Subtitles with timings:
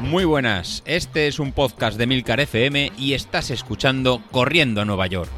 [0.00, 5.06] Muy buenas, este es un podcast de Milcar FM y estás escuchando Corriendo a Nueva
[5.08, 5.30] York.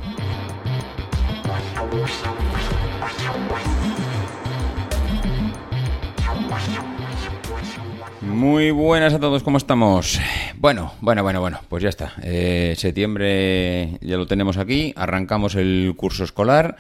[8.21, 10.21] Muy buenas a todos, ¿cómo estamos?
[10.57, 12.13] Bueno, bueno, bueno, bueno, pues ya está.
[12.23, 16.77] Eh, septiembre ya lo tenemos aquí, arrancamos el curso escolar.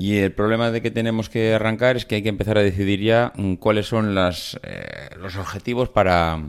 [0.00, 3.00] Y el problema de que tenemos que arrancar es que hay que empezar a decidir
[3.00, 6.40] ya mm, cuáles son las, eh, los objetivos para,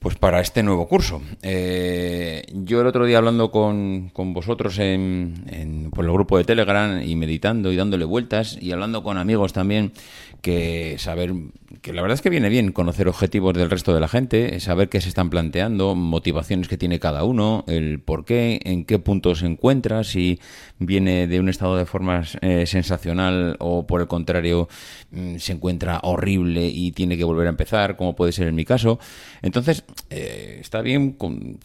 [0.00, 1.20] pues para este nuevo curso.
[1.42, 6.44] Eh, yo el otro día hablando con, con vosotros en, en por el grupo de
[6.44, 9.92] Telegram y meditando y dándole vueltas y hablando con amigos también,
[10.40, 11.34] que saber,
[11.82, 14.88] que la verdad es que viene bien conocer objetivos del resto de la gente, saber
[14.88, 19.34] qué se están planteando, motivaciones que tiene cada uno, el por qué, en qué punto
[19.34, 20.40] se encuentra, si
[20.78, 24.68] viene de un estado de forma eh, sensacional o por el contrario
[25.10, 28.64] mm, se encuentra horrible y tiene que volver a empezar, como puede ser en mi
[28.64, 28.98] caso.
[29.42, 31.16] Entonces, eh, está bien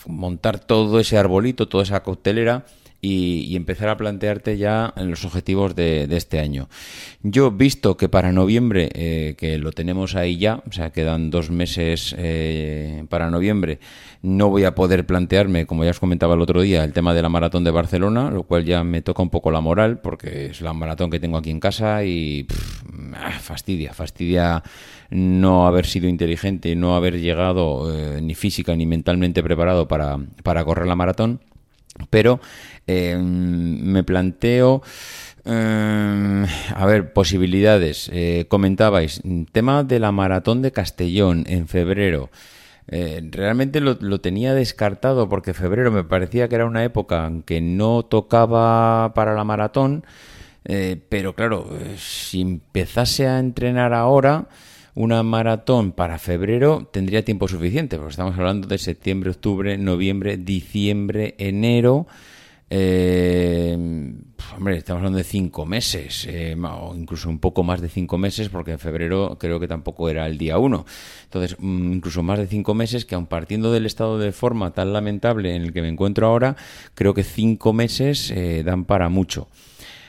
[0.06, 2.66] montar todo ese arbolito, toda esa coctelera
[3.06, 6.68] y, empezar a plantearte ya los objetivos de, este año.
[7.22, 11.52] Yo, visto que para noviembre, eh, que lo tenemos ahí ya, o sea, quedan dos
[11.52, 13.80] meses eh, para noviembre,
[14.22, 17.22] no voy a poder plantearme, como ya os comentaba el otro día, el tema de
[17.22, 20.62] la maratón de Barcelona, lo cual ya me toca un poco la moral, porque es
[20.62, 22.48] la maratón que tengo aquí en casa y
[23.14, 24.64] ah, fastidia, fastidia
[25.12, 30.66] no haber sido inteligente, no haber llegado eh, ni física ni mentalmente preparado para, para
[30.66, 31.40] correr la maratón.
[32.10, 32.40] Pero
[32.88, 34.82] eh, me planteo...
[35.48, 38.10] Eh, a ver, posibilidades.
[38.12, 39.22] Eh, comentabais,
[39.52, 42.32] tema de la maratón de Castellón en febrero.
[42.88, 49.14] realmente lo, tenía descartado porque febrero me parecía que era una época que no tocaba
[49.14, 50.04] para la maratón,
[51.10, 54.48] pero claro, si empezase a entrenar ahora,
[54.96, 61.36] una maratón para febrero tendría tiempo suficiente, porque estamos hablando de septiembre, octubre, noviembre, diciembre,
[61.38, 62.08] enero.
[62.70, 63.78] Eh,
[64.58, 68.48] hombre, estamos hablando de cinco meses, eh, o incluso un poco más de cinco meses,
[68.48, 70.86] porque en febrero creo que tampoco era el día uno.
[71.26, 74.94] Entonces, mm, incluso más de cinco meses, que aun partiendo del estado de forma tan
[74.94, 76.56] lamentable en el que me encuentro ahora,
[76.94, 79.50] creo que cinco meses eh, dan para mucho.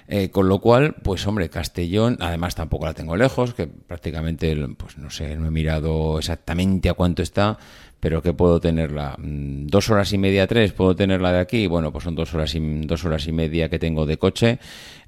[0.09, 4.99] Eh, con lo cual, pues hombre, Castellón, además tampoco la tengo lejos, que prácticamente, pues
[4.99, 7.59] no sé, no he mirado exactamente a cuánto está,
[8.01, 11.93] pero que puedo tenerla mm, dos horas y media, tres, puedo tenerla de aquí, bueno,
[11.93, 14.59] pues son dos horas y, dos horas y media que tengo de coche,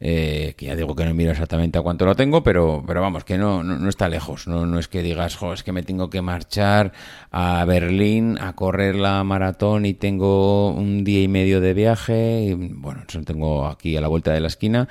[0.00, 3.24] eh, que ya digo que no miro exactamente a cuánto lo tengo, pero, pero vamos,
[3.24, 6.10] que no, no, está lejos, no, no es que digas, jo, es que me tengo
[6.10, 6.92] que marchar
[7.30, 12.54] a Berlín a correr la maratón y tengo un día y medio de viaje, y,
[12.54, 14.88] bueno, eso tengo aquí a la vuelta de la esquina,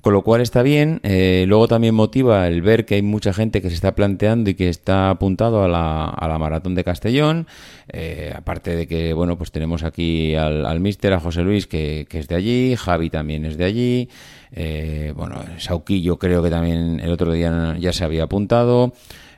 [0.00, 1.00] con lo cual está bien.
[1.02, 4.54] Eh, luego también motiva el ver que hay mucha gente que se está planteando y
[4.54, 7.46] que está apuntado a la, a la maratón de Castellón.
[7.88, 12.06] Eh, aparte de que, bueno, pues tenemos aquí al, al mister, a José Luis, que,
[12.08, 12.76] que, es de allí.
[12.76, 14.08] Javi también es de allí.
[14.52, 18.92] Eh, bueno, Sauquillo creo que también el otro día ya se había apuntado.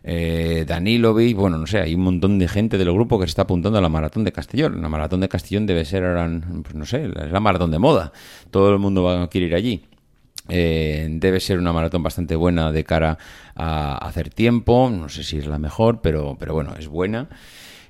[0.04, 3.42] Eh, Danilovic, bueno, no sé, hay un montón de gente del grupo que se está
[3.42, 4.80] apuntando a la maratón de Castellón.
[4.80, 6.02] La maratón de Castellón debe ser
[6.62, 8.12] pues no sé, es la maratón de moda.
[8.50, 9.82] Todo el mundo va a querer ir allí.
[10.48, 13.18] Eh, debe ser una maratón bastante buena de cara
[13.54, 14.90] a hacer tiempo.
[14.90, 17.28] No sé si es la mejor, pero, pero bueno, es buena.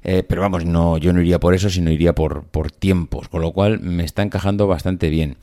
[0.05, 3.41] Eh, pero vamos, no, yo no iría por eso, sino iría por, por tiempos, con
[3.41, 5.37] lo cual me está encajando bastante bien.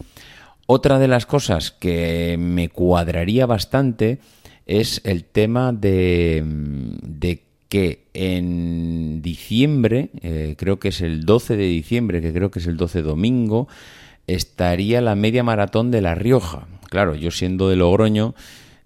[0.66, 4.19] Otra de las cosas que me cuadraría bastante
[4.66, 11.64] es el tema de, de que en diciembre, eh, creo que es el 12 de
[11.64, 13.68] diciembre, que creo que es el 12 domingo,
[14.28, 16.68] estaría la media maratón de La Rioja.
[16.89, 18.33] Claro, yo siendo de Logroño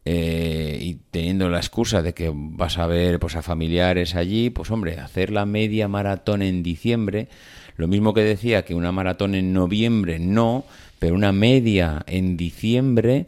[0.05, 4.69] eh, y teniendo la excusa de que vas a ver pues, a familiares allí, pues
[4.71, 7.29] hombre, hacer la media maratón en diciembre,
[7.77, 10.65] lo mismo que decía que una maratón en noviembre no,
[10.99, 13.27] pero una media en diciembre,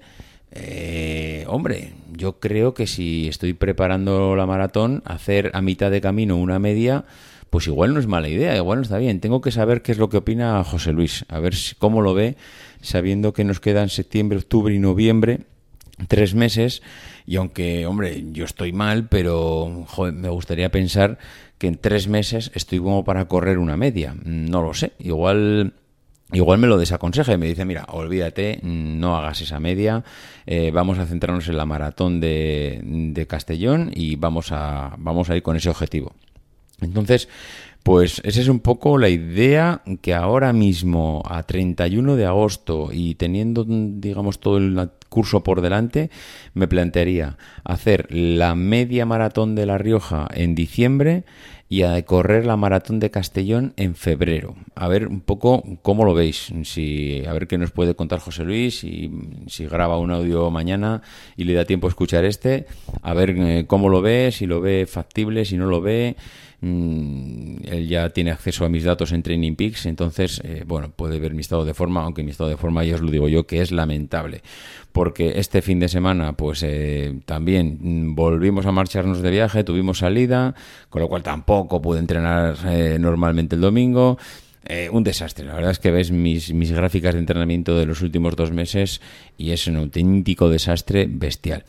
[0.55, 6.37] eh, hombre, yo creo que si estoy preparando la maratón, hacer a mitad de camino
[6.37, 7.05] una media,
[7.49, 9.19] pues igual no es mala idea, igual no está bien.
[9.19, 12.37] Tengo que saber qué es lo que opina José Luis, a ver cómo lo ve
[12.81, 15.41] sabiendo que nos quedan septiembre, octubre y noviembre,
[16.07, 16.81] tres meses,
[17.25, 21.17] y aunque, hombre, yo estoy mal, pero me gustaría pensar
[21.57, 24.15] que en tres meses estoy como para correr una media.
[24.23, 25.73] No lo sé, igual...
[26.31, 30.03] Igual me lo desaconseja y me dice, mira, olvídate, no hagas esa media,
[30.47, 35.35] eh, vamos a centrarnos en la maratón de, de Castellón y vamos a, vamos a
[35.35, 36.13] ir con ese objetivo.
[36.81, 37.29] Entonces,
[37.85, 43.13] pues esa es un poco la idea que ahora mismo, a 31 de agosto y
[43.13, 46.09] teniendo, digamos, todo el curso por delante,
[46.55, 51.25] me plantearía hacer la media maratón de La Rioja en diciembre
[51.67, 54.55] y a correr la maratón de Castellón en febrero.
[54.75, 58.43] A ver un poco cómo lo veis, si a ver qué nos puede contar José
[58.43, 59.11] Luis, y,
[59.47, 61.01] si graba un audio mañana
[61.35, 62.67] y le da tiempo a escuchar este,
[63.01, 66.15] a ver eh, cómo lo ve, si lo ve factible, si no lo ve.
[66.61, 71.19] Mm, él ya tiene acceso a mis datos en Training Peaks, entonces, eh, bueno, puede
[71.19, 73.45] ver mi estado de forma, aunque mi estado de forma ya os lo digo yo
[73.45, 74.41] que es lamentable,
[74.91, 79.99] porque este fin de semana, pues eh, también mm, volvimos a marcharnos de viaje, tuvimos
[79.99, 80.55] salida,
[80.89, 84.17] con lo cual tampoco pude entrenar eh, normalmente el domingo.
[84.67, 85.45] Eh, un desastre.
[85.45, 88.99] La verdad es que ves mis, mis gráficas de entrenamiento de los últimos dos meses
[89.37, 91.65] y es un auténtico desastre bestial.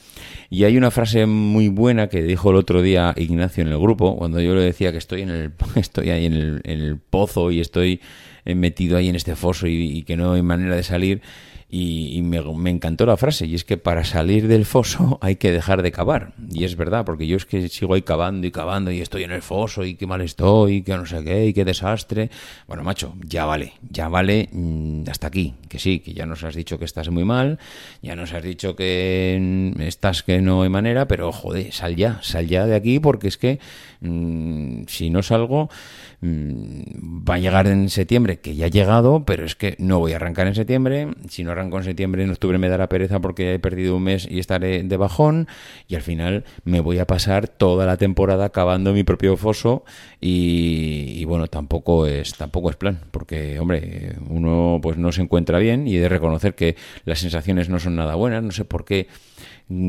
[0.48, 4.16] Y hay una frase muy buena que dijo el otro día Ignacio en el grupo,
[4.16, 7.50] cuando yo le decía que estoy, en el, estoy ahí en el, en el pozo
[7.50, 8.00] y estoy
[8.46, 11.20] metido ahí en este foso y que no hay manera de salir.
[11.68, 15.82] Y, me, encantó la frase, y es que para salir del foso hay que dejar
[15.82, 16.32] de cavar.
[16.50, 19.32] Y es verdad, porque yo es que sigo ahí cavando y cavando y estoy en
[19.32, 22.30] el foso y qué mal estoy, y que no sé qué, y qué desastre.
[22.68, 25.54] Bueno, macho, ya vale, ya vale mm, hasta aquí.
[25.68, 27.58] Que sí, que ya nos has dicho que estás muy mal,
[28.00, 32.20] ya nos has dicho que mm, estás que no hay manera, pero joder, sal ya,
[32.22, 33.58] sal ya de aquí porque es que
[34.00, 35.68] mm, si no salgo
[36.22, 40.16] va a llegar en septiembre, que ya ha llegado, pero es que no voy a
[40.16, 43.58] arrancar en septiembre, si no arranco en septiembre, en octubre me dará pereza porque he
[43.58, 45.48] perdido un mes y estaré de bajón
[45.88, 49.84] y al final me voy a pasar toda la temporada cavando mi propio foso
[50.20, 55.88] y, bueno, tampoco es tampoco es plan, porque hombre, uno pues no se encuentra bien
[55.88, 59.08] y de reconocer que las sensaciones no son nada buenas, no sé por qué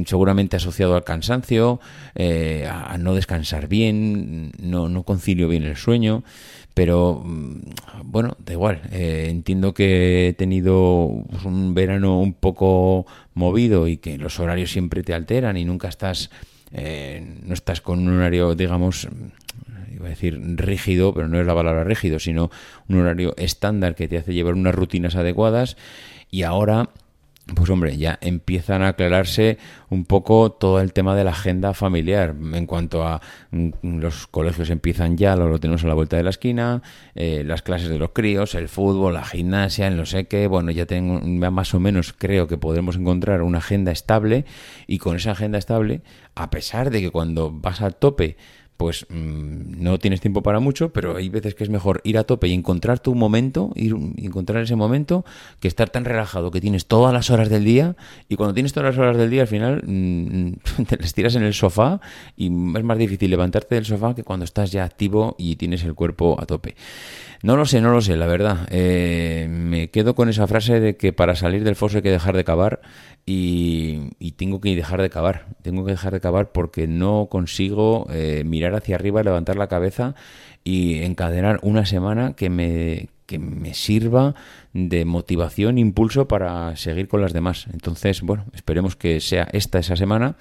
[0.05, 1.79] seguramente asociado al cansancio,
[2.15, 6.23] eh, a no descansar bien, no, no concilio bien el sueño,
[6.77, 7.61] pero mm,
[8.03, 8.81] bueno, da igual.
[8.91, 14.71] Eh, entiendo que he tenido pues, un verano un poco movido y que los horarios
[14.71, 16.29] siempre te alteran y nunca estás,
[16.71, 19.07] eh, no estás con un horario, digamos,
[19.91, 22.51] iba a decir rígido, pero no es la palabra rígido, sino
[22.87, 25.77] un horario estándar que te hace llevar unas rutinas adecuadas
[26.29, 26.89] y ahora
[27.55, 29.57] pues hombre, ya empiezan a aclararse
[29.89, 32.35] un poco todo el tema de la agenda familiar.
[32.53, 33.21] En cuanto a
[33.51, 36.81] mm, los colegios empiezan ya, lo, tenemos a la vuelta de la esquina,
[37.15, 40.71] eh, las clases de los críos, el fútbol, la gimnasia, en lo sé qué, bueno,
[40.71, 41.21] ya tengo
[41.51, 44.45] más o menos creo que podremos encontrar una agenda estable
[44.85, 46.01] y con esa agenda estable,
[46.35, 48.35] a pesar de que cuando vas a tope
[48.77, 52.23] pues mm, no tienes tiempo para mucho, pero hay veces que es mejor ir a
[52.23, 55.25] tope y encontrar tu momento, ir, encontrar ese momento,
[55.59, 57.95] que estar tan relajado que tienes todas las horas del día
[58.29, 61.43] y cuando tienes todas las horas del día al final mm, te las tiras en
[61.43, 61.99] el sofá
[62.35, 65.95] y es más difícil levantarte del sofá que cuando estás ya activo y tienes el
[65.95, 66.75] cuerpo a tope.
[67.43, 68.67] No lo sé, no lo sé, la verdad.
[68.71, 72.35] Eh, me quedo con esa frase de que para salir del foso hay que dejar
[72.35, 72.81] de cavar
[73.25, 75.45] y, tengo que dejar de cavar.
[75.61, 80.15] Tengo que dejar de cavar porque no consigo eh, mirar hacia arriba, levantar la cabeza
[80.63, 84.35] y encadenar una semana que me, que me sirva
[84.73, 87.67] de motivación, impulso para seguir con las demás.
[87.71, 90.35] Entonces, bueno, esperemos que sea esta esa semana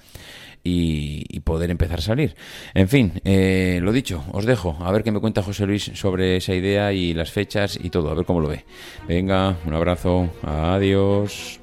[0.63, 2.35] y, poder empezar a salir.
[2.73, 4.77] En fin, eh, lo dicho, os dejo.
[4.81, 8.09] A ver qué me cuenta José Luis sobre esa idea y las fechas y todo,
[8.09, 8.65] a ver cómo lo ve.
[9.07, 11.59] Venga, un abrazo, adiós.